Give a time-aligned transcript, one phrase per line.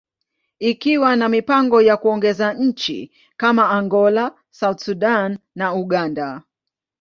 [0.59, 6.41] ikiwa na mipango ya kuongeza nchi kama Angola, South Sudan, and Uganda.